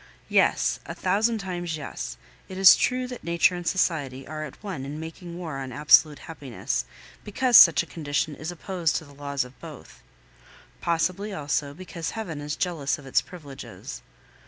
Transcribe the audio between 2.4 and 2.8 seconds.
it is